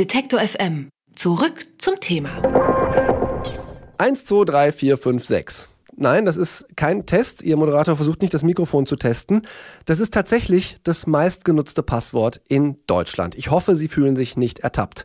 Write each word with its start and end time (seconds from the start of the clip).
Detektor 0.00 0.40
FM. 0.40 0.88
Zurück 1.14 1.66
zum 1.76 2.00
Thema. 2.00 2.40
1, 3.98 4.24
2, 4.24 4.44
3, 4.46 4.72
4, 4.72 4.96
5, 4.96 5.24
6. 5.26 5.68
Nein, 5.94 6.24
das 6.24 6.38
ist 6.38 6.64
kein 6.74 7.04
Test. 7.04 7.42
Ihr 7.42 7.58
Moderator 7.58 7.96
versucht 7.96 8.22
nicht, 8.22 8.32
das 8.32 8.42
Mikrofon 8.42 8.86
zu 8.86 8.96
testen. 8.96 9.42
Das 9.84 10.00
ist 10.00 10.14
tatsächlich 10.14 10.78
das 10.84 11.06
meistgenutzte 11.06 11.82
Passwort 11.82 12.40
in 12.48 12.78
Deutschland. 12.86 13.34
Ich 13.34 13.50
hoffe, 13.50 13.76
Sie 13.76 13.88
fühlen 13.88 14.16
sich 14.16 14.38
nicht 14.38 14.60
ertappt. 14.60 15.04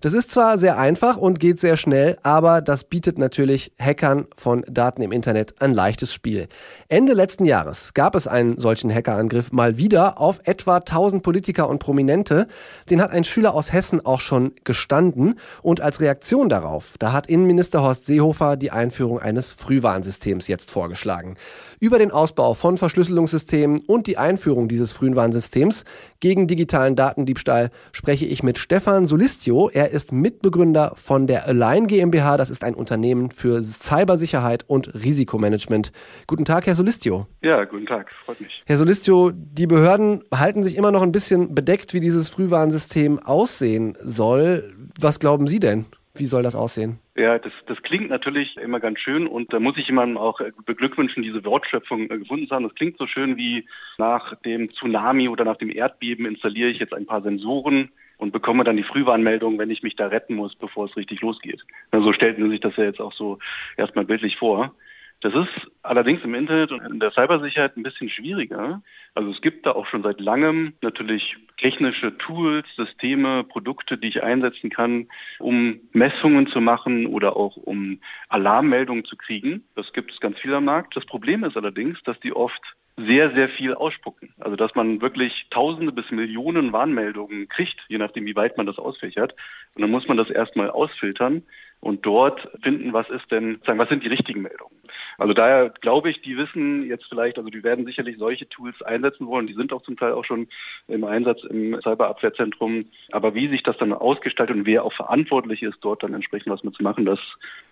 Das 0.00 0.12
ist 0.12 0.30
zwar 0.30 0.58
sehr 0.58 0.78
einfach 0.78 1.16
und 1.16 1.40
geht 1.40 1.58
sehr 1.58 1.76
schnell, 1.76 2.18
aber 2.22 2.60
das 2.60 2.84
bietet 2.84 3.18
natürlich 3.18 3.72
Hackern 3.80 4.26
von 4.36 4.64
Daten 4.68 5.02
im 5.02 5.10
Internet 5.10 5.60
ein 5.60 5.72
leichtes 5.72 6.12
Spiel. 6.12 6.46
Ende 6.88 7.14
letzten 7.14 7.44
Jahres 7.44 7.94
gab 7.94 8.14
es 8.14 8.28
einen 8.28 8.60
solchen 8.60 8.94
Hackerangriff 8.94 9.50
mal 9.50 9.76
wieder 9.76 10.20
auf 10.20 10.40
etwa 10.44 10.76
1000 10.76 11.24
Politiker 11.24 11.68
und 11.68 11.80
Prominente. 11.80 12.46
Den 12.88 13.02
hat 13.02 13.10
ein 13.10 13.24
Schüler 13.24 13.54
aus 13.54 13.72
Hessen 13.72 14.04
auch 14.06 14.20
schon 14.20 14.52
gestanden 14.62 15.34
und 15.62 15.80
als 15.80 16.00
Reaktion 16.00 16.48
darauf, 16.48 16.94
da 17.00 17.12
hat 17.12 17.26
Innenminister 17.26 17.82
Horst 17.82 18.06
Seehofer 18.06 18.56
die 18.56 18.70
Einführung 18.70 19.18
eines 19.18 19.52
Frühwarnsystems 19.52 20.46
jetzt 20.46 20.70
vorgeschlagen. 20.70 21.36
Über 21.80 21.98
den 21.98 22.12
Ausbau 22.12 22.54
von 22.54 22.76
Verschlüsselungssystemen 22.76 23.80
und 23.80 24.06
die 24.06 24.18
Einführung 24.18 24.68
dieses 24.68 24.92
Frühwarnsystems 24.92 25.84
gegen 26.20 26.48
digitalen 26.48 26.96
Datendiebstahl 26.96 27.70
spreche 27.92 28.26
ich 28.26 28.42
mit 28.42 28.58
Stefan 28.58 29.06
Solistio. 29.06 29.70
Er 29.72 29.90
ist 29.90 30.10
Mitbegründer 30.10 30.92
von 30.96 31.28
der 31.28 31.46
Align 31.46 31.86
GmbH. 31.86 32.36
Das 32.36 32.50
ist 32.50 32.64
ein 32.64 32.74
Unternehmen 32.74 33.30
für 33.30 33.62
Cybersicherheit 33.62 34.64
und 34.66 34.92
Risikomanagement. 34.94 35.92
Guten 36.26 36.44
Tag, 36.44 36.66
Herr 36.66 36.74
Solistio. 36.74 37.28
Ja, 37.40 37.64
guten 37.64 37.86
Tag, 37.86 38.12
freut 38.24 38.40
mich. 38.40 38.62
Herr 38.66 38.78
Solistio, 38.78 39.30
die 39.32 39.68
Behörden 39.68 40.24
halten 40.34 40.64
sich 40.64 40.76
immer 40.76 40.90
noch 40.90 41.02
ein 41.02 41.12
bisschen 41.12 41.54
bedeckt, 41.54 41.94
wie 41.94 42.00
dieses 42.00 42.30
Frühwarnsystem 42.30 43.20
aussehen 43.20 43.96
soll. 44.02 44.74
Was 45.00 45.20
glauben 45.20 45.46
Sie 45.46 45.60
denn? 45.60 45.86
Wie 46.14 46.26
soll 46.26 46.42
das 46.42 46.56
aussehen? 46.56 46.98
Ja, 47.18 47.36
das, 47.36 47.52
das 47.66 47.82
klingt 47.82 48.10
natürlich 48.10 48.56
immer 48.58 48.78
ganz 48.78 49.00
schön 49.00 49.26
und 49.26 49.52
da 49.52 49.58
muss 49.58 49.76
ich 49.76 49.88
jemandem 49.88 50.18
auch 50.18 50.40
beglückwünschen, 50.64 51.24
diese 51.24 51.44
Wortschöpfung 51.44 52.06
gefunden 52.06 52.46
zu 52.46 52.54
haben. 52.54 52.62
Das 52.62 52.76
klingt 52.76 52.96
so 52.96 53.08
schön 53.08 53.36
wie 53.36 53.66
nach 53.98 54.36
dem 54.42 54.72
Tsunami 54.72 55.28
oder 55.28 55.44
nach 55.44 55.56
dem 55.56 55.68
Erdbeben 55.68 56.26
installiere 56.26 56.68
ich 56.70 56.78
jetzt 56.78 56.94
ein 56.94 57.06
paar 57.06 57.20
Sensoren 57.22 57.90
und 58.18 58.32
bekomme 58.32 58.62
dann 58.62 58.76
die 58.76 58.84
Frühwarnmeldung, 58.84 59.58
wenn 59.58 59.72
ich 59.72 59.82
mich 59.82 59.96
da 59.96 60.06
retten 60.06 60.36
muss, 60.36 60.54
bevor 60.54 60.84
es 60.84 60.96
richtig 60.96 61.20
losgeht. 61.20 61.60
So 61.90 62.12
stellt 62.12 62.38
man 62.38 62.50
sich 62.50 62.60
das 62.60 62.76
ja 62.76 62.84
jetzt 62.84 63.00
auch 63.00 63.12
so 63.12 63.40
erstmal 63.76 64.04
bildlich 64.04 64.36
vor. 64.36 64.72
Das 65.20 65.34
ist 65.34 65.68
allerdings 65.82 66.22
im 66.22 66.34
Internet 66.34 66.70
und 66.70 66.80
in 66.82 67.00
der 67.00 67.10
Cybersicherheit 67.10 67.76
ein 67.76 67.82
bisschen 67.82 68.08
schwieriger. 68.08 68.82
Also 69.14 69.30
es 69.32 69.40
gibt 69.40 69.66
da 69.66 69.72
auch 69.72 69.86
schon 69.86 70.04
seit 70.04 70.20
langem 70.20 70.74
natürlich 70.80 71.36
technische 71.56 72.16
Tools, 72.18 72.66
Systeme, 72.76 73.42
Produkte, 73.42 73.98
die 73.98 74.08
ich 74.08 74.22
einsetzen 74.22 74.70
kann, 74.70 75.08
um 75.40 75.80
Messungen 75.92 76.46
zu 76.46 76.60
machen 76.60 77.06
oder 77.06 77.36
auch 77.36 77.56
um 77.56 78.00
Alarmmeldungen 78.28 79.04
zu 79.04 79.16
kriegen. 79.16 79.64
Das 79.74 79.92
gibt 79.92 80.12
es 80.12 80.20
ganz 80.20 80.38
viel 80.38 80.54
am 80.54 80.66
Markt. 80.66 80.94
Das 80.94 81.04
Problem 81.04 81.42
ist 81.42 81.56
allerdings, 81.56 82.00
dass 82.04 82.20
die 82.20 82.32
oft 82.32 82.62
sehr, 82.96 83.32
sehr 83.32 83.48
viel 83.48 83.74
ausspucken. 83.74 84.34
Also 84.38 84.56
dass 84.56 84.74
man 84.74 85.00
wirklich 85.00 85.46
Tausende 85.50 85.92
bis 85.92 86.10
Millionen 86.10 86.72
Warnmeldungen 86.72 87.48
kriegt, 87.48 87.80
je 87.88 87.98
nachdem, 87.98 88.26
wie 88.26 88.36
weit 88.36 88.56
man 88.56 88.66
das 88.66 88.78
ausfächert. 88.78 89.34
Und 89.74 89.82
dann 89.82 89.90
muss 89.90 90.08
man 90.08 90.16
das 90.16 90.30
erstmal 90.30 90.70
ausfiltern 90.70 91.42
und 91.80 92.04
dort 92.04 92.48
finden, 92.62 92.92
was 92.92 93.08
ist 93.08 93.30
denn, 93.30 93.60
sagen, 93.64 93.78
was 93.78 93.88
sind 93.88 94.02
die 94.02 94.08
richtigen 94.08 94.42
Meldungen. 94.42 94.76
Also 95.16 95.34
daher 95.34 95.70
glaube 95.70 96.10
ich, 96.10 96.20
die 96.22 96.36
wissen 96.36 96.86
jetzt 96.86 97.06
vielleicht, 97.08 97.38
also 97.38 97.50
die 97.50 97.64
werden 97.64 97.86
sicherlich 97.86 98.18
solche 98.18 98.48
Tools 98.48 98.80
einsetzen 98.82 99.26
wollen, 99.26 99.46
die 99.46 99.54
sind 99.54 99.72
auch 99.72 99.82
zum 99.82 99.96
Teil 99.96 100.12
auch 100.12 100.24
schon 100.24 100.48
im 100.86 101.04
Einsatz 101.04 101.42
im 101.44 101.80
Cyberabwehrzentrum. 101.82 102.86
Aber 103.10 103.34
wie 103.34 103.48
sich 103.48 103.62
das 103.62 103.76
dann 103.78 103.92
ausgestaltet 103.92 104.56
und 104.56 104.66
wer 104.66 104.84
auch 104.84 104.92
verantwortlich 104.92 105.62
ist, 105.62 105.78
dort 105.80 106.02
dann 106.02 106.14
entsprechend 106.14 106.52
was 106.52 106.64
mitzumachen, 106.64 107.04
das 107.04 107.20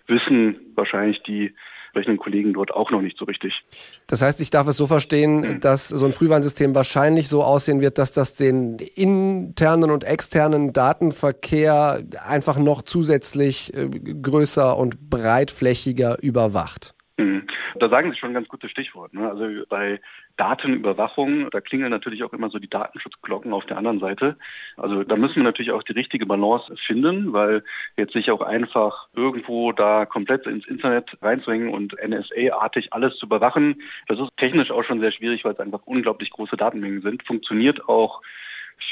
wissen 0.07 0.59
wahrscheinlich 0.75 1.21
die 1.23 1.53
entsprechenden 1.87 2.17
Kollegen 2.17 2.53
dort 2.53 2.73
auch 2.73 2.91
noch 2.91 3.01
nicht 3.01 3.17
so 3.17 3.25
richtig. 3.25 3.63
Das 4.07 4.21
heißt, 4.21 4.39
ich 4.39 4.49
darf 4.49 4.67
es 4.67 4.77
so 4.77 4.87
verstehen, 4.87 5.41
mhm. 5.41 5.59
dass 5.59 5.87
so 5.87 6.05
ein 6.05 6.13
Frühwarnsystem 6.13 6.75
wahrscheinlich 6.75 7.27
so 7.27 7.43
aussehen 7.43 7.81
wird, 7.81 7.97
dass 7.97 8.11
das 8.11 8.35
den 8.35 8.77
internen 8.77 9.91
und 9.91 10.03
externen 10.03 10.73
Datenverkehr 10.73 12.03
einfach 12.25 12.57
noch 12.57 12.81
zusätzlich 12.81 13.73
äh, 13.73 13.87
größer 13.87 14.77
und 14.77 15.09
breitflächiger 15.09 16.21
überwacht. 16.21 16.93
Mhm. 17.17 17.47
Da 17.79 17.89
sagen 17.89 18.11
Sie 18.11 18.17
schon 18.17 18.29
ein 18.29 18.35
ganz 18.35 18.47
gutes 18.47 18.69
Stichwort. 18.69 19.11
Ne? 19.13 19.27
Also 19.27 19.65
bei 19.69 19.99
Datenüberwachung, 20.37 21.49
da 21.49 21.61
klingeln 21.61 21.89
natürlich 21.89 22.23
auch 22.23 22.31
immer 22.31 22.51
so 22.51 22.59
die 22.59 22.69
Datenschutzglocken 22.69 23.53
auf 23.53 23.65
der 23.65 23.77
anderen 23.77 23.99
Seite. 23.99 24.37
Also 24.75 25.03
da 25.03 25.15
müssen 25.15 25.37
wir 25.37 25.43
natürlich 25.43 25.71
auch 25.71 25.81
die 25.81 25.93
richtige 25.93 26.27
Balance 26.27 26.75
finden, 26.85 27.33
weil 27.33 27.63
jetzt 27.97 28.13
sich 28.13 28.29
auch 28.29 28.41
einfach 28.41 29.07
irgendwo 29.15 29.71
da 29.71 30.05
komplett 30.05 30.45
ins 30.45 30.67
Internet 30.67 31.17
reinzuhängen 31.23 31.69
und 31.69 31.95
NSA-artig 31.99 32.93
alles 32.93 33.17
zu 33.17 33.25
überwachen, 33.25 33.81
das 34.07 34.19
ist 34.19 34.29
technisch 34.37 34.69
auch 34.69 34.83
schon 34.83 34.99
sehr 34.99 35.11
schwierig, 35.11 35.43
weil 35.43 35.53
es 35.53 35.59
einfach 35.59 35.81
unglaublich 35.85 36.29
große 36.29 36.55
Datenmengen 36.55 37.01
sind. 37.01 37.25
Funktioniert 37.25 37.89
auch 37.89 38.21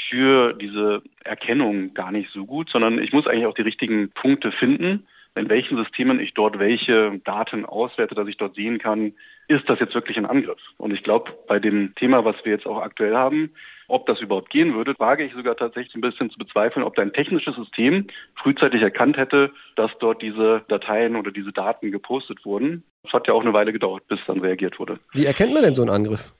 für 0.08 0.52
diese 0.52 1.00
Erkennung 1.22 1.94
gar 1.94 2.10
nicht 2.10 2.32
so 2.32 2.44
gut, 2.44 2.70
sondern 2.70 2.98
ich 2.98 3.12
muss 3.12 3.28
eigentlich 3.28 3.46
auch 3.46 3.54
die 3.54 3.62
richtigen 3.62 4.10
Punkte 4.10 4.50
finden 4.50 5.06
in 5.36 5.48
welchen 5.48 5.76
Systemen 5.76 6.20
ich 6.20 6.34
dort 6.34 6.58
welche 6.58 7.20
Daten 7.24 7.64
auswerte, 7.64 8.14
dass 8.14 8.28
ich 8.28 8.36
dort 8.36 8.54
sehen 8.54 8.78
kann, 8.78 9.12
ist 9.48 9.68
das 9.68 9.78
jetzt 9.78 9.94
wirklich 9.94 10.16
ein 10.16 10.26
Angriff? 10.26 10.58
Und 10.76 10.92
ich 10.92 11.02
glaube, 11.02 11.32
bei 11.46 11.58
dem 11.58 11.94
Thema, 11.94 12.24
was 12.24 12.36
wir 12.44 12.52
jetzt 12.52 12.66
auch 12.66 12.80
aktuell 12.80 13.14
haben, 13.14 13.52
ob 13.88 14.06
das 14.06 14.20
überhaupt 14.20 14.50
gehen 14.50 14.74
würde, 14.74 14.94
wage 14.98 15.24
ich 15.24 15.32
sogar 15.32 15.56
tatsächlich 15.56 15.94
ein 15.94 16.00
bisschen 16.00 16.30
zu 16.30 16.38
bezweifeln, 16.38 16.84
ob 16.84 16.96
da 16.96 17.02
ein 17.02 17.12
technisches 17.12 17.54
System 17.54 18.08
frühzeitig 18.34 18.82
erkannt 18.82 19.16
hätte, 19.16 19.52
dass 19.76 19.92
dort 20.00 20.22
diese 20.22 20.64
Dateien 20.68 21.14
oder 21.14 21.30
diese 21.30 21.52
Daten 21.52 21.92
gepostet 21.92 22.44
wurden. 22.44 22.82
Es 23.04 23.12
hat 23.12 23.28
ja 23.28 23.34
auch 23.34 23.42
eine 23.42 23.52
Weile 23.52 23.72
gedauert, 23.72 24.08
bis 24.08 24.18
dann 24.26 24.40
reagiert 24.40 24.80
wurde. 24.80 24.98
Wie 25.12 25.26
erkennt 25.26 25.54
man 25.54 25.62
denn 25.62 25.74
so 25.74 25.82
einen 25.82 25.92
Angriff? 25.92 26.32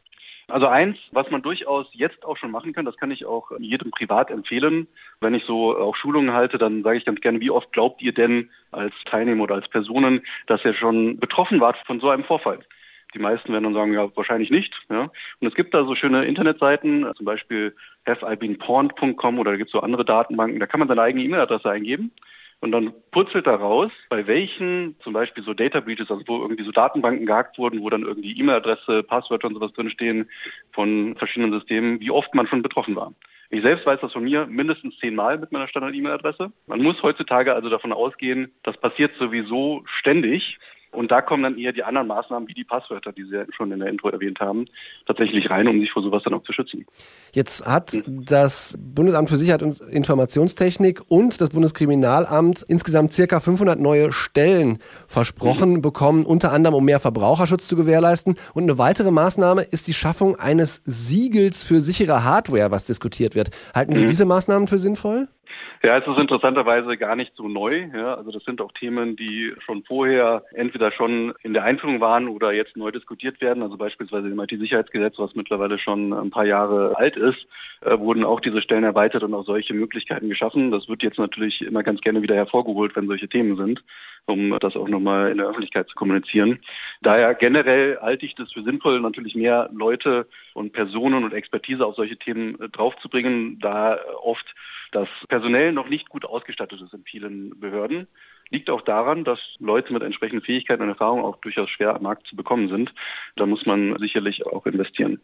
Also 0.48 0.68
eins, 0.68 0.96
was 1.10 1.28
man 1.30 1.42
durchaus 1.42 1.86
jetzt 1.92 2.24
auch 2.24 2.36
schon 2.36 2.52
machen 2.52 2.72
kann, 2.72 2.84
das 2.84 2.96
kann 2.96 3.10
ich 3.10 3.24
auch 3.26 3.50
jedem 3.58 3.90
privat 3.90 4.30
empfehlen. 4.30 4.86
Wenn 5.20 5.34
ich 5.34 5.44
so 5.44 5.76
auch 5.76 5.96
Schulungen 5.96 6.32
halte, 6.32 6.56
dann 6.56 6.84
sage 6.84 6.98
ich 6.98 7.04
ganz 7.04 7.20
gerne, 7.20 7.40
wie 7.40 7.50
oft 7.50 7.72
glaubt 7.72 8.00
ihr 8.00 8.14
denn 8.14 8.50
als 8.70 8.94
Teilnehmer 9.06 9.42
oder 9.44 9.56
als 9.56 9.68
Personen, 9.68 10.24
dass 10.46 10.64
ihr 10.64 10.74
schon 10.74 11.18
betroffen 11.18 11.60
wart 11.60 11.76
von 11.84 11.98
so 11.98 12.10
einem 12.10 12.22
Vorfall? 12.22 12.60
Die 13.12 13.18
meisten 13.18 13.52
werden 13.52 13.64
dann 13.64 13.74
sagen, 13.74 13.92
ja, 13.92 14.14
wahrscheinlich 14.16 14.50
nicht. 14.50 14.72
Ja. 14.88 15.10
Und 15.40 15.48
es 15.48 15.54
gibt 15.54 15.74
da 15.74 15.84
so 15.84 15.96
schöne 15.96 16.24
Internetseiten, 16.26 17.10
zum 17.16 17.26
Beispiel 17.26 17.74
haveibeenpawned.com 18.06 19.38
oder 19.40 19.52
da 19.52 19.56
gibt 19.56 19.68
es 19.68 19.72
so 19.72 19.80
andere 19.80 20.04
Datenbanken, 20.04 20.60
da 20.60 20.66
kann 20.66 20.78
man 20.78 20.88
seine 20.88 21.02
eigene 21.02 21.24
E-Mail-Adresse 21.24 21.70
eingeben 21.70 22.12
und 22.61 22.72
dann 22.72 22.93
putzelt 23.11 23.47
da 23.47 23.55
raus, 23.55 23.91
bei 24.09 24.27
welchen 24.27 24.97
zum 25.00 25.12
Beispiel 25.12 25.44
so 25.44 25.55
Data 25.55 25.81
Breaches, 25.81 26.11
also 26.11 26.22
wo 26.27 26.41
irgendwie 26.41 26.65
so 26.65 26.72
Datenbanken 26.72 27.27
gehackt 27.27 27.59
wurden, 27.59 27.81
wo 27.83 27.91
dann 27.91 28.03
irgendwie 28.03 28.39
E-Mail-Adresse, 28.39 29.03
Passwörter 29.03 29.49
und 29.49 29.55
sowas 29.55 29.72
drinstehen 29.72 30.28
von 30.72 31.17
verschiedenen 31.17 31.53
Systemen, 31.53 32.00
wie 32.00 32.11
oft 32.11 32.34
man 32.34 32.47
schon 32.47 32.62
betroffen 32.62 32.97
war. 32.97 33.12
Ich 33.50 33.62
selbst 33.62 33.87
weiß 33.87 34.00
das 34.00 34.12
von 34.12 34.25
mir 34.25 34.47
mindestens 34.47 34.97
zehnmal 34.99 35.39
mit 35.39 35.53
meiner 35.53 35.69
Standard-E-Mail-Adresse. 35.69 36.50
Man 36.67 36.83
muss 36.83 37.00
heutzutage 37.03 37.55
also 37.55 37.69
davon 37.69 37.93
ausgehen, 37.93 38.53
das 38.62 38.77
passiert 38.77 39.12
sowieso 39.19 39.84
ständig. 39.87 40.59
Und 40.96 41.10
da 41.10 41.20
kommen 41.20 41.42
dann 41.42 41.58
eher 41.58 41.72
die 41.72 41.84
anderen 41.84 42.06
Maßnahmen, 42.08 42.48
wie 42.48 42.54
die 42.54 42.64
Passwörter, 42.64 43.12
die 43.12 43.24
Sie 43.24 43.44
schon 43.54 43.70
in 43.70 43.80
der 43.80 43.88
Intro 43.88 44.08
erwähnt 44.08 44.40
haben, 44.40 44.66
tatsächlich 45.06 45.50
rein, 45.50 45.68
um 45.68 45.78
sich 45.80 45.90
vor 45.90 46.02
sowas 46.02 46.22
dann 46.24 46.34
auch 46.34 46.42
zu 46.42 46.52
schützen. 46.52 46.86
Jetzt 47.32 47.66
hat 47.66 47.98
das 48.06 48.78
Bundesamt 48.80 49.28
für 49.28 49.36
Sicherheit 49.36 49.62
und 49.62 49.80
Informationstechnik 49.80 51.02
und 51.08 51.40
das 51.40 51.50
Bundeskriminalamt 51.50 52.64
insgesamt 52.66 53.12
circa 53.12 53.40
500 53.40 53.78
neue 53.78 54.10
Stellen 54.10 54.78
versprochen 55.06 55.74
mhm. 55.74 55.82
bekommen, 55.82 56.24
unter 56.24 56.52
anderem 56.52 56.74
um 56.74 56.84
mehr 56.84 57.00
Verbraucherschutz 57.00 57.68
zu 57.68 57.76
gewährleisten. 57.76 58.36
Und 58.54 58.62
eine 58.62 58.78
weitere 58.78 59.10
Maßnahme 59.10 59.62
ist 59.62 59.88
die 59.88 59.94
Schaffung 59.94 60.36
eines 60.36 60.82
Siegels 60.86 61.64
für 61.64 61.80
sichere 61.80 62.24
Hardware, 62.24 62.70
was 62.70 62.84
diskutiert 62.84 63.34
wird. 63.34 63.50
Halten 63.74 63.94
Sie 63.94 64.04
mhm. 64.04 64.08
diese 64.08 64.24
Maßnahmen 64.24 64.66
für 64.66 64.78
sinnvoll? 64.78 65.28
Ja, 65.82 65.98
es 65.98 66.06
ist 66.06 66.19
interessanterweise 66.19 66.97
gar 66.97 67.16
nicht 67.16 67.32
so 67.37 67.49
neu. 67.49 67.88
Ja. 67.94 68.14
Also 68.14 68.31
das 68.31 68.44
sind 68.44 68.61
auch 68.61 68.73
Themen, 68.73 69.17
die 69.17 69.52
schon 69.64 69.84
vorher 69.84 70.44
entweder 70.55 70.90
schon 70.90 71.34
in 71.43 71.52
der 71.52 71.64
Einführung 71.64 72.00
waren 72.00 72.28
oder 72.28 72.52
jetzt 72.52 72.76
neu 72.76 72.90
diskutiert 72.90 73.40
werden. 73.40 73.62
Also 73.62 73.76
beispielsweise 73.76 74.28
im 74.28 74.40
IT-Sicherheitsgesetz, 74.40 75.19
was 75.19 75.34
mittlerweile 75.34 75.78
schon 75.78 76.12
ein 76.12 76.31
paar 76.31 76.46
Jahre 76.46 76.96
alt 76.96 77.17
ist, 77.17 77.46
äh, 77.82 77.99
wurden 77.99 78.25
auch 78.25 78.40
diese 78.40 78.62
Stellen 78.62 78.84
erweitert 78.84 79.23
und 79.23 79.34
auch 79.34 79.44
solche 79.44 79.75
Möglichkeiten 79.75 80.28
geschaffen. 80.28 80.70
Das 80.70 80.88
wird 80.88 81.02
jetzt 81.02 81.19
natürlich 81.19 81.61
immer 81.61 81.82
ganz 81.82 82.00
gerne 82.00 82.23
wieder 82.23 82.34
hervorgeholt, 82.34 82.96
wenn 82.96 83.06
solche 83.06 83.28
Themen 83.28 83.56
sind, 83.56 83.84
um 84.25 84.58
das 84.61 84.76
auch 84.76 84.88
nochmal 84.88 85.31
in 85.31 85.38
der 85.38 85.46
Öffentlichkeit 85.46 85.88
zu 85.88 85.94
kommunizieren. 85.94 86.58
Daher 87.02 87.34
generell 87.34 87.99
halte 88.00 88.25
ich 88.25 88.34
das 88.34 88.52
für 88.52 88.62
sinnvoll, 88.62 89.00
natürlich 89.00 89.34
mehr 89.34 89.69
Leute 89.73 90.26
und 90.55 90.73
Personen 90.73 91.25
und 91.25 91.34
Expertise 91.34 91.84
auf 91.84 91.96
solche 91.96 92.17
Themen 92.17 92.58
äh, 92.61 92.69
draufzubringen, 92.70 93.58
da 93.61 93.99
oft 94.23 94.46
das 94.93 95.09
personell 95.29 95.73
noch 95.73 95.88
nicht 95.88 96.09
gut 96.09 96.25
ausgestattet 96.25 96.81
ist 96.81 96.94
in 96.94 97.05
vielen 97.05 97.59
Behörden. 97.61 98.06
Liegt 98.50 98.70
auch 98.70 98.82
daran, 98.82 99.25
dass 99.25 99.40
Leute 99.58 99.93
mit 99.93 100.02
entsprechenden 100.02 100.44
Fähigkeiten 100.44 100.82
und 100.82 100.88
Erfahrungen 100.88 101.25
auch 101.25 101.37
durchaus 101.37 101.69
schwer 101.69 101.96
am 101.96 102.02
Markt 102.02 102.26
zu 102.28 102.37
bekommen 102.37 102.69
sind. 102.69 102.93
Da 103.34 103.44
muss 103.44 103.66
man 103.66 103.98
sicherlich 103.98 104.46
auch 104.46 104.66
investieren. 104.66 105.20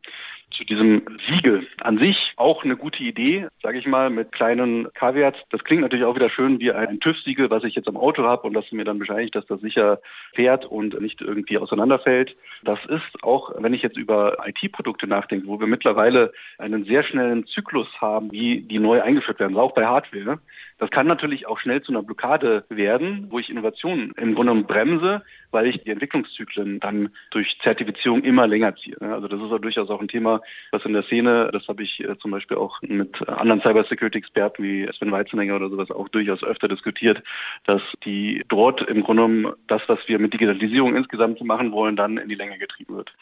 Zu 0.50 0.64
diesem 0.64 1.02
Siegel 1.28 1.66
an 1.80 1.98
sich 1.98 2.34
auch 2.36 2.64
eine 2.64 2.76
gute 2.76 3.02
Idee, 3.02 3.46
sage 3.62 3.78
ich 3.78 3.86
mal, 3.86 4.10
mit 4.10 4.32
kleinen 4.32 4.92
Kaviats. 4.92 5.38
Das 5.50 5.64
klingt 5.64 5.82
natürlich 5.82 6.04
auch 6.04 6.14
wieder 6.14 6.28
schön 6.30 6.60
wie 6.60 6.72
ein 6.72 7.00
TÜV-Siegel, 7.00 7.48
was 7.48 7.64
ich 7.64 7.74
jetzt 7.74 7.88
am 7.88 7.96
Auto 7.96 8.24
habe 8.24 8.46
und 8.46 8.54
das 8.54 8.70
mir 8.72 8.84
dann 8.84 8.98
bescheinigt, 8.98 9.34
dass 9.34 9.46
das 9.46 9.60
sicher 9.60 10.00
fährt 10.34 10.66
und 10.66 11.00
nicht 11.00 11.20
irgendwie 11.20 11.58
auseinanderfällt. 11.58 12.36
Das 12.64 12.78
ist 12.86 13.22
auch, 13.22 13.52
wenn 13.58 13.72
ich 13.72 13.82
jetzt 13.82 13.96
über 13.96 14.46
IT-Produkte 14.46 15.06
nachdenke, 15.06 15.46
wo 15.46 15.58
wir 15.58 15.66
mittlerweile 15.66 16.32
einen 16.58 16.84
sehr 16.84 17.02
schnellen 17.04 17.46
Zyklus 17.46 17.88
haben, 18.00 18.30
wie 18.30 18.60
die 18.60 18.78
neu 18.78 19.00
eingeführt 19.00 19.40
werden, 19.40 19.56
auch 19.56 19.72
bei 19.72 19.86
Hardware. 19.86 20.38
Das 20.78 20.90
kann 20.90 21.06
natürlich 21.06 21.46
auch 21.46 21.60
schnell 21.60 21.80
zu 21.82 21.92
einer 21.92 22.02
Blockade 22.02 22.64
werden, 22.68 23.12
wo 23.31 23.38
ich 23.38 23.50
Innovationen 23.50 24.12
im 24.17 24.35
Grunde 24.35 24.53
genommen 24.53 24.67
bremse, 24.67 25.23
weil 25.50 25.67
ich 25.67 25.82
die 25.82 25.91
Entwicklungszyklen 25.91 26.81
dann 26.81 27.11
durch 27.31 27.59
Zertifizierung 27.62 28.23
immer 28.23 28.47
länger 28.47 28.75
ziehe. 28.76 28.97
Also 29.00 29.29
das 29.29 29.41
ist 29.41 29.50
ja 29.50 29.59
durchaus 29.59 29.91
auch 29.91 30.00
ein 30.00 30.09
Thema, 30.09 30.41
was 30.70 30.85
in 30.85 30.93
der 30.93 31.05
Szene, 31.05 31.50
das 31.53 31.69
habe 31.69 31.82
ich 31.82 32.00
äh, 32.00 32.19
zum 32.19 32.31
Beispiel 32.31 32.56
auch 32.56 32.81
mit 32.82 33.26
anderen 33.29 33.61
Cybersecurity-Experten 33.61 34.62
wie 34.62 34.88
Sven 34.97 35.12
Weizenegger 35.12 35.56
oder 35.56 35.69
sowas 35.69 35.91
auch 35.91 36.09
durchaus 36.09 36.43
öfter 36.43 36.69
diskutiert, 36.69 37.23
dass 37.64 37.82
die 38.05 38.44
dort 38.49 38.81
im 38.82 39.03
Grunde 39.03 39.23
genommen 39.23 39.55
das, 39.69 39.82
was 39.87 39.99
wir 40.06 40.19
mit 40.19 40.32
Digitalisierung 40.32 40.97
insgesamt 40.97 41.43
machen 41.43 41.73
wollen, 41.73 41.97
dann 41.97 42.17
in 42.19 42.29
die 42.29 42.35
Länge 42.35 42.59
getrieben 42.59 42.97
wird. 42.97 43.12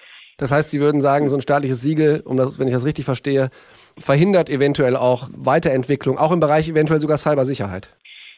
Das 0.40 0.52
heißt, 0.52 0.70
Sie 0.70 0.80
würden 0.80 1.02
sagen, 1.02 1.28
so 1.28 1.34
ein 1.34 1.42
staatliches 1.42 1.82
Siegel, 1.82 2.22
um 2.24 2.38
das, 2.38 2.58
wenn 2.58 2.66
ich 2.66 2.72
das 2.72 2.86
richtig 2.86 3.04
verstehe, 3.04 3.50
verhindert 3.98 4.48
eventuell 4.48 4.96
auch 4.96 5.28
Weiterentwicklung, 5.36 6.16
auch 6.16 6.32
im 6.32 6.40
Bereich 6.40 6.66
eventuell 6.68 7.00
sogar 7.00 7.18
Cybersicherheit. 7.18 7.90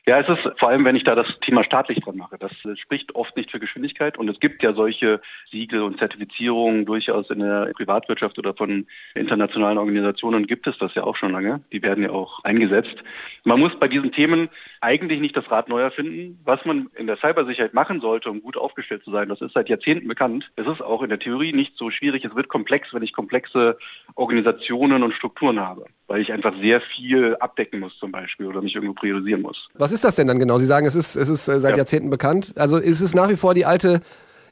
Ja, 0.04 0.18
es 0.18 0.28
ist 0.28 0.58
vor 0.58 0.68
allem, 0.68 0.84
wenn 0.84 0.96
ich 0.96 1.04
da 1.04 1.14
das 1.14 1.28
Thema 1.42 1.62
staatlich 1.62 2.00
dran 2.00 2.16
mache. 2.16 2.36
Das 2.36 2.50
spricht 2.80 3.14
oft 3.14 3.36
nicht 3.36 3.52
für 3.52 3.60
Geschwindigkeit 3.60 4.18
und 4.18 4.28
es 4.28 4.40
gibt 4.40 4.60
ja 4.64 4.72
solche 4.72 5.20
Siegel 5.52 5.82
und 5.82 6.00
Zertifizierungen 6.00 6.84
durchaus 6.86 7.30
in 7.30 7.38
der 7.38 7.70
Privatwirtschaft 7.76 8.36
oder 8.36 8.52
von 8.52 8.88
internationalen 9.14 9.78
Organisationen 9.78 10.48
gibt 10.48 10.66
es 10.66 10.76
das 10.78 10.92
ja 10.96 11.04
auch 11.04 11.14
schon 11.14 11.30
lange. 11.30 11.62
Die 11.70 11.84
werden 11.84 12.02
ja 12.02 12.10
auch 12.10 12.42
eingesetzt. 12.42 12.96
Man 13.44 13.60
muss 13.60 13.78
bei 13.78 13.86
diesen 13.86 14.10
Themen 14.10 14.48
eigentlich 14.80 15.20
nicht 15.20 15.36
das 15.36 15.48
Rad 15.52 15.68
neu 15.68 15.80
erfinden. 15.80 16.40
Was 16.44 16.64
man 16.64 16.88
in 16.96 17.06
der 17.06 17.18
Cybersicherheit 17.18 17.72
machen 17.72 18.00
sollte, 18.00 18.28
um 18.28 18.42
gut 18.42 18.56
aufgestellt 18.56 19.04
zu 19.04 19.12
sein, 19.12 19.28
das 19.28 19.40
ist 19.40 19.54
seit 19.54 19.68
Jahrzehnten 19.68 20.08
bekannt. 20.08 20.50
Es 20.56 20.66
ist 20.66 20.82
auch 20.82 21.02
in 21.02 21.10
der 21.10 21.20
Theorie 21.20 21.52
nicht 21.52 21.76
so 21.76 21.90
schwierig. 21.90 22.24
Es 22.24 22.34
wird 22.34 22.48
komplex, 22.48 22.92
wenn 22.92 23.04
ich 23.04 23.12
komplexe 23.12 23.78
Organisationen 24.16 25.04
und 25.04 25.14
Strukturen 25.14 25.60
habe, 25.60 25.86
weil 26.06 26.20
ich 26.20 26.32
einfach 26.32 26.54
sehr 26.60 26.80
viel 26.80 27.36
abdecken 27.36 27.80
muss 27.80 27.96
zum 27.98 28.12
Beispiel 28.12 28.46
oder 28.46 28.60
mich 28.62 28.74
irgendwo 28.74 28.94
priorisieren 28.94 29.42
muss. 29.42 29.68
Was 29.74 29.92
ist 29.92 30.04
das 30.04 30.14
denn 30.14 30.26
dann 30.26 30.38
genau? 30.38 30.58
Sie 30.58 30.66
sagen, 30.66 30.86
es 30.86 30.94
ist, 30.94 31.16
es 31.16 31.28
ist 31.28 31.48
äh, 31.48 31.58
seit 31.58 31.72
ja. 31.72 31.78
Jahrzehnten 31.78 32.10
bekannt. 32.10 32.54
Also 32.56 32.76
ist 32.78 33.00
es 33.00 33.14
nach 33.14 33.28
wie 33.28 33.36
vor 33.36 33.54
die 33.54 33.64
alte 33.64 34.00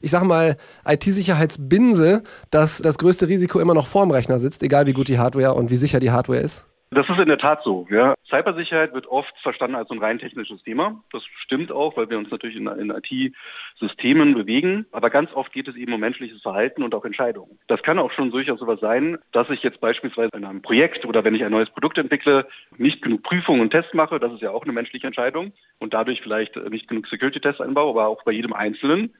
ich 0.03 0.09
sag 0.09 0.23
mal, 0.23 0.57
IT-Sicherheitsbinse, 0.83 2.23
dass 2.49 2.79
das 2.79 2.97
größte 2.97 3.27
Risiko 3.27 3.59
immer 3.59 3.75
noch 3.75 3.85
vorm 3.85 4.09
Rechner 4.09 4.39
sitzt, 4.39 4.63
egal 4.63 4.87
wie 4.87 4.93
gut 4.93 5.07
die 5.07 5.19
Hardware 5.19 5.53
und 5.53 5.69
wie 5.69 5.77
sicher 5.77 5.99
die 5.99 6.09
Hardware 6.09 6.39
ist? 6.39 6.65
Das 6.93 7.07
ist 7.07 7.19
in 7.19 7.29
der 7.29 7.37
Tat 7.37 7.63
so. 7.63 7.87
Ja. 7.89 8.15
Cybersicherheit 8.29 8.93
wird 8.93 9.07
oft 9.07 9.33
verstanden 9.41 9.77
als 9.77 9.89
ein 9.91 9.99
rein 9.99 10.19
technisches 10.19 10.61
Thema. 10.63 11.01
Das 11.13 11.23
stimmt 11.37 11.71
auch, 11.71 11.95
weil 11.95 12.09
wir 12.09 12.17
uns 12.17 12.29
natürlich 12.29 12.57
in, 12.57 12.67
in 12.67 12.89
IT-Systemen 12.89 14.33
bewegen. 14.33 14.85
Aber 14.91 15.09
ganz 15.09 15.31
oft 15.33 15.53
geht 15.53 15.69
es 15.69 15.77
eben 15.77 15.93
um 15.93 16.01
menschliches 16.01 16.41
Verhalten 16.41 16.83
und 16.83 16.93
auch 16.93 17.05
Entscheidungen. 17.05 17.57
Das 17.67 17.81
kann 17.81 17.97
auch 17.97 18.11
schon 18.11 18.29
durchaus 18.29 18.59
sowas 18.59 18.81
sein, 18.81 19.17
dass 19.31 19.49
ich 19.49 19.63
jetzt 19.63 19.79
beispielsweise 19.79 20.31
in 20.35 20.43
einem 20.43 20.61
Projekt 20.61 21.05
oder 21.05 21.23
wenn 21.23 21.33
ich 21.33 21.45
ein 21.45 21.51
neues 21.51 21.69
Produkt 21.69 21.97
entwickle, 21.97 22.45
nicht 22.77 23.01
genug 23.01 23.23
Prüfungen 23.23 23.61
und 23.61 23.71
Tests 23.71 23.93
mache. 23.93 24.19
Das 24.19 24.33
ist 24.33 24.41
ja 24.41 24.51
auch 24.51 24.63
eine 24.63 24.73
menschliche 24.73 25.07
Entscheidung 25.07 25.53
und 25.79 25.93
dadurch 25.93 26.21
vielleicht 26.21 26.57
nicht 26.57 26.89
genug 26.89 27.07
Security-Tests 27.07 27.61
einbaue, 27.61 27.91
aber 27.91 28.07
auch 28.07 28.23
bei 28.23 28.33
jedem 28.33 28.51
Einzelnen 28.51 29.13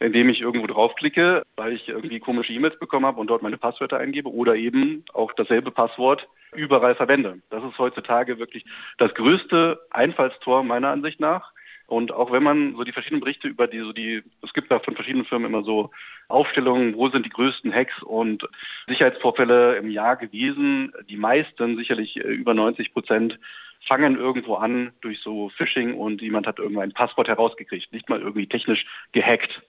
indem 0.00 0.28
ich 0.28 0.40
irgendwo 0.40 0.66
draufklicke, 0.66 1.42
weil 1.56 1.72
ich 1.72 1.88
irgendwie 1.88 2.20
komische 2.20 2.52
E-Mails 2.52 2.78
bekommen 2.78 3.06
habe 3.06 3.20
und 3.20 3.28
dort 3.28 3.42
meine 3.42 3.58
Passwörter 3.58 3.98
eingebe 3.98 4.32
oder 4.32 4.56
eben 4.56 5.04
auch 5.12 5.32
dasselbe 5.32 5.70
Passwort 5.70 6.28
überall 6.54 6.94
verwende. 6.94 7.40
Das 7.50 7.64
ist 7.64 7.78
heutzutage 7.78 8.38
wirklich 8.38 8.64
das 8.98 9.14
größte 9.14 9.80
Einfallstor 9.90 10.62
meiner 10.62 10.90
Ansicht 10.90 11.20
nach. 11.20 11.52
Und 11.86 12.12
auch 12.12 12.32
wenn 12.32 12.42
man 12.42 12.76
so 12.76 12.84
die 12.84 12.92
verschiedenen 12.92 13.20
Berichte 13.20 13.46
über 13.46 13.66
die, 13.66 13.80
so 13.80 13.92
die, 13.92 14.22
es 14.42 14.54
gibt 14.54 14.70
da 14.70 14.78
von 14.78 14.94
verschiedenen 14.94 15.26
Firmen 15.26 15.48
immer 15.48 15.62
so 15.64 15.90
Aufstellungen, 16.28 16.94
wo 16.96 17.10
sind 17.10 17.26
die 17.26 17.30
größten 17.30 17.74
Hacks 17.74 18.02
und 18.02 18.48
Sicherheitsvorfälle 18.88 19.76
im 19.76 19.90
Jahr 19.90 20.16
gewesen. 20.16 20.92
Die 21.10 21.18
meisten, 21.18 21.76
sicherlich 21.76 22.16
äh, 22.16 22.20
über 22.20 22.54
90 22.54 22.94
Prozent, 22.94 23.38
fangen 23.86 24.16
irgendwo 24.16 24.54
an 24.54 24.92
durch 25.02 25.20
so 25.20 25.50
Phishing 25.50 25.94
und 25.94 26.22
jemand 26.22 26.46
hat 26.46 26.58
irgendwo 26.58 26.80
ein 26.80 26.92
Passwort 26.92 27.28
herausgekriegt. 27.28 27.92
Nicht 27.92 28.08
mal 28.08 28.20
irgendwie 28.20 28.46
technisch 28.46 28.86
gehackt, 29.12 29.62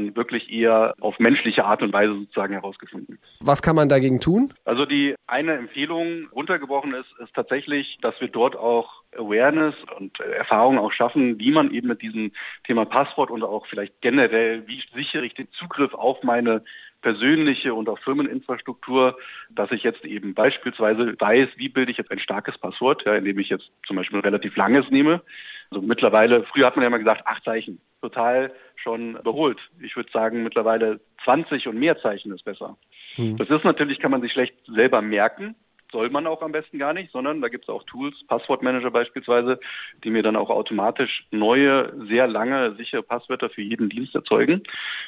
sondern 0.00 0.16
wirklich 0.16 0.50
eher 0.52 0.94
auf 1.00 1.18
menschliche 1.18 1.64
Art 1.64 1.82
und 1.82 1.92
Weise 1.92 2.14
sozusagen 2.14 2.54
herausgefunden. 2.54 3.18
Was 3.40 3.62
kann 3.62 3.76
man 3.76 3.88
dagegen 3.88 4.20
tun? 4.20 4.52
Also 4.64 4.86
die 4.86 5.14
eine 5.26 5.54
Empfehlung 5.54 6.28
runtergebrochen 6.32 6.94
ist, 6.94 7.08
ist 7.22 7.34
tatsächlich, 7.34 7.98
dass 8.02 8.20
wir 8.20 8.28
dort 8.28 8.56
auch 8.56 9.02
Awareness 9.16 9.74
und 9.98 10.18
Erfahrung 10.20 10.78
auch 10.78 10.92
schaffen, 10.92 11.38
wie 11.38 11.50
man 11.50 11.72
eben 11.72 11.88
mit 11.88 12.02
diesem 12.02 12.32
Thema 12.64 12.84
Passwort 12.84 13.30
und 13.30 13.42
auch 13.42 13.66
vielleicht 13.66 14.00
generell, 14.00 14.66
wie 14.66 14.82
sichere 14.94 15.24
ich 15.24 15.34
den 15.34 15.48
Zugriff 15.52 15.94
auf 15.94 16.22
meine 16.22 16.62
persönliche 17.02 17.72
und 17.72 17.88
auch 17.88 17.98
Firmeninfrastruktur, 18.00 19.16
dass 19.48 19.72
ich 19.72 19.82
jetzt 19.82 20.04
eben 20.04 20.34
beispielsweise 20.34 21.14
weiß, 21.18 21.48
wie 21.56 21.70
bilde 21.70 21.90
ich 21.90 21.98
jetzt 21.98 22.10
ein 22.10 22.18
starkes 22.18 22.58
Passwort, 22.58 23.04
ja, 23.06 23.14
indem 23.14 23.38
ich 23.38 23.48
jetzt 23.48 23.70
zum 23.86 23.96
Beispiel 23.96 24.18
ein 24.18 24.24
relativ 24.24 24.54
langes 24.56 24.90
nehme. 24.90 25.22
Also 25.70 25.86
mittlerweile, 25.86 26.42
früher 26.44 26.66
hat 26.66 26.76
man 26.76 26.82
ja 26.82 26.90
mal 26.90 26.98
gesagt, 26.98 27.26
acht 27.26 27.44
Zeichen, 27.44 27.80
total 28.02 28.52
schon 28.76 29.16
überholt. 29.16 29.58
Ich 29.80 29.94
würde 29.94 30.10
sagen, 30.12 30.42
mittlerweile 30.42 31.00
20 31.24 31.68
und 31.68 31.78
mehr 31.78 32.00
Zeichen 32.00 32.32
ist 32.32 32.44
besser. 32.44 32.76
Hm. 33.14 33.36
Das 33.36 33.48
ist 33.50 33.64
natürlich, 33.64 34.00
kann 34.00 34.10
man 34.10 34.22
sich 34.22 34.32
schlecht 34.32 34.54
selber 34.66 35.00
merken, 35.00 35.54
soll 35.92 36.10
man 36.10 36.26
auch 36.26 36.42
am 36.42 36.52
besten 36.52 36.78
gar 36.78 36.92
nicht, 36.92 37.12
sondern 37.12 37.40
da 37.40 37.48
gibt 37.48 37.64
es 37.64 37.68
auch 37.68 37.82
Tools, 37.84 38.14
Passwortmanager 38.26 38.90
beispielsweise, 38.90 39.60
die 40.04 40.10
mir 40.10 40.22
dann 40.22 40.36
auch 40.36 40.50
automatisch 40.50 41.26
neue, 41.30 41.92
sehr 42.08 42.26
lange, 42.26 42.74
sichere 42.76 43.02
Passwörter 43.02 43.50
für 43.50 43.62
jeden 43.62 43.88
Dienst 43.88 44.14
erzeugen. 44.14 44.62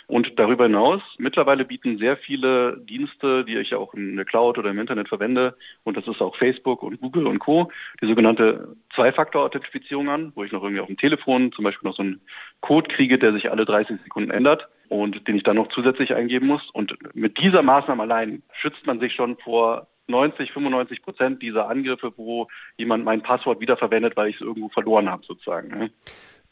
Und 0.07 0.39
darüber 0.39 0.65
hinaus, 0.65 1.03
mittlerweile 1.19 1.65
bieten 1.65 1.99
sehr 1.99 2.17
viele 2.17 2.79
Dienste, 2.79 3.45
die 3.45 3.57
ich 3.57 3.75
auch 3.75 3.95
in 3.95 4.17
der 4.17 4.25
Cloud 4.25 4.59
oder 4.59 4.71
im 4.71 4.79
Internet 4.79 5.09
verwende, 5.09 5.57
und 5.85 5.97
das 5.97 6.07
ist 6.07 6.21
auch 6.21 6.37
Facebook 6.37 6.83
und 6.83 7.01
Google 7.01 7.27
und 7.27 7.39
Co., 7.39 7.71
die 8.01 8.07
sogenannte 8.07 8.77
Zwei-Faktor-Authentifizierung 8.95 10.09
an, 10.09 10.33
wo 10.35 10.45
ich 10.45 10.53
noch 10.53 10.63
irgendwie 10.63 10.81
auf 10.81 10.89
dem 10.89 10.97
Telefon 10.97 11.53
zum 11.53 11.65
Beispiel 11.65 11.89
noch 11.89 11.97
so 11.97 12.03
einen 12.03 12.21
Code 12.61 12.95
kriege, 12.95 13.19
der 13.19 13.33
sich 13.33 13.51
alle 13.51 13.65
30 13.65 14.01
Sekunden 14.03 14.31
ändert 14.31 14.69
und 14.89 15.27
den 15.27 15.37
ich 15.37 15.43
dann 15.43 15.57
noch 15.57 15.69
zusätzlich 15.69 16.15
eingeben 16.15 16.47
muss. 16.47 16.69
Und 16.73 16.97
mit 17.15 17.39
dieser 17.39 17.63
Maßnahme 17.63 18.03
allein 18.03 18.43
schützt 18.53 18.87
man 18.87 19.01
sich 19.01 19.15
schon 19.15 19.39
vor 19.39 19.89
90, 20.09 20.53
95 20.53 21.03
Prozent 21.03 21.43
dieser 21.43 21.69
Angriffe, 21.69 22.13
wo 22.17 22.49
jemand 22.77 23.05
mein 23.05 23.23
Passwort 23.23 23.61
wiederverwendet, 23.61 24.17
weil 24.17 24.29
ich 24.29 24.37
es 24.37 24.43
irgendwo 24.43 24.69
verloren 24.69 25.09
habe 25.11 25.25
sozusagen. 25.27 25.69
Ne? 25.69 25.91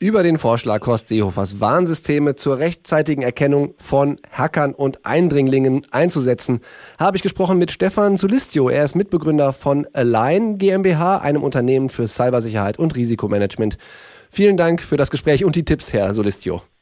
Über 0.03 0.23
den 0.23 0.39
Vorschlag 0.39 0.87
Horst 0.87 1.09
Seehofers 1.09 1.61
Warnsysteme 1.61 2.35
zur 2.35 2.59
rechtzeitigen 2.59 3.21
Erkennung 3.21 3.75
von 3.77 4.19
Hackern 4.33 4.73
und 4.73 5.05
Eindringlingen 5.05 5.87
einzusetzen, 5.91 6.63
habe 6.99 7.19
ich 7.19 7.23
gesprochen 7.23 7.59
mit 7.59 7.71
Stefan 7.71 8.17
Zulistio. 8.17 8.71
Er 8.71 8.83
ist 8.83 8.95
Mitbegründer 8.95 9.53
von 9.53 9.87
Align 9.93 10.57
GmbH, 10.57 11.19
einem 11.19 11.43
Unternehmen 11.43 11.91
für 11.91 12.09
Cybersicherheit 12.09 12.79
und 12.79 12.97
Risikomanagement. 12.97 13.77
Vielen 14.31 14.57
Dank 14.57 14.81
für 14.81 14.97
das 14.97 15.11
Gespräch 15.11 15.45
und 15.45 15.55
die 15.55 15.67
Tipps, 15.67 15.93
Herr 15.93 16.15
Solistio. 16.15 16.63